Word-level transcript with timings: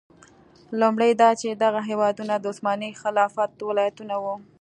لومړی 0.79 1.11
دا 1.21 1.29
چې 1.41 1.49
دغه 1.63 1.79
هېوادونه 1.89 2.33
د 2.39 2.45
عثماني 2.53 2.89
خلافت 3.01 3.51
ولایتونه 3.69 4.15
وو. 4.23 4.35